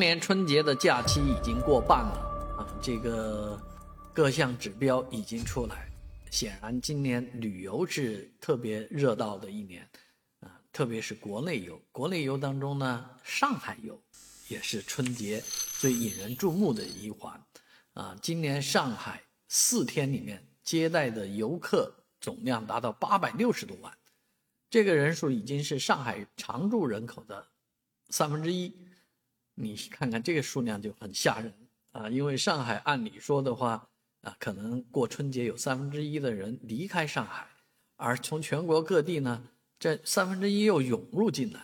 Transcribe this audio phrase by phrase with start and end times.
[0.00, 3.60] 今年春节的假期已经过半了啊，这个
[4.14, 5.92] 各项指标已经出来，
[6.30, 9.86] 显然今年旅游是特别热闹的一年
[10.40, 11.78] 啊，特别是国内游。
[11.92, 14.02] 国内游当中呢，上海游
[14.48, 15.44] 也是春节
[15.78, 17.38] 最引人注目的一环
[17.92, 18.16] 啊。
[18.22, 23.92] 今年上海四天里面接待的游客总量达到八百六十多万，
[24.70, 27.46] 这个人数已经是上海常住人口的
[28.08, 28.74] 三分之一。
[29.60, 31.52] 你看看这个数量就很吓人
[31.92, 32.08] 啊！
[32.08, 33.86] 因为上海按理说的话
[34.22, 37.46] 啊，可能过春节有三分之一的人离开上海，
[37.96, 39.42] 而从全国各地呢，
[39.78, 41.60] 这三分之一又涌入进来，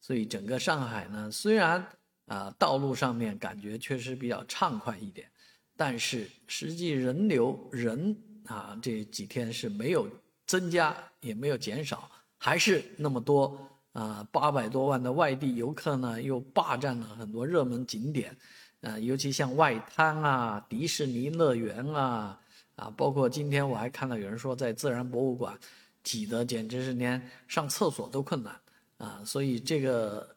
[0.00, 1.86] 所以整个上海呢，虽然
[2.26, 5.30] 啊道路上面感觉确实比较畅快一点，
[5.76, 10.08] 但是实际人流人啊这几天是没有
[10.46, 13.58] 增加也没有减少，还是那么多。
[13.98, 18.36] 啊，八百多万的外地游客呢，又霸占了很多热门景点，
[18.80, 22.38] 啊，尤其像外滩啊、迪士尼乐园啊，
[22.76, 25.58] 啊，包括今天我还看到有人说在自然博物馆
[26.04, 28.54] 挤得简直是连上厕所都困难
[28.98, 30.36] 啊，所以这个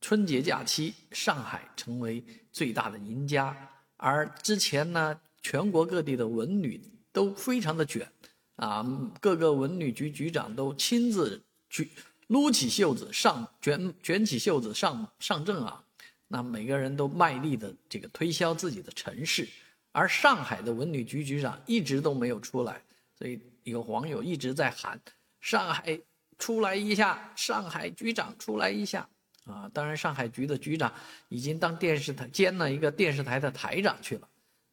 [0.00, 3.56] 春节假期上海成为最大的赢家，
[3.96, 8.10] 而之前呢，全国各地的文旅都非常的卷，
[8.56, 8.84] 啊，
[9.20, 11.40] 各个文旅局局长都亲自
[11.70, 11.88] 去。
[12.28, 15.82] 撸起袖子上卷卷起袖子上上阵啊！
[16.28, 19.48] 那每个人都卖力的这个推销自己的城市，
[19.92, 22.82] 而上海的文旅局局长一直都没有出来，
[23.16, 25.00] 所以有网友一直在喊
[25.40, 26.00] ：“上海
[26.36, 29.08] 出来一下，上海局长出来一下
[29.44, 30.92] 啊！”当然，上海局的局长
[31.28, 34.28] 已经当电视台兼了一个电视台的台长去了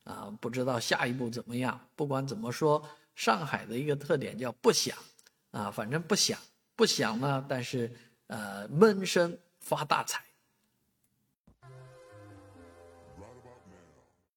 [0.05, 0.35] 啊！
[0.41, 1.79] 不知道下一步怎么样。
[1.95, 2.83] 不管怎么说，
[3.15, 4.97] 上海的一个特点叫不响
[5.51, 6.35] 啊，反正不响。
[6.75, 7.91] 不想呢，但是，
[8.27, 10.23] 呃，闷声发大财。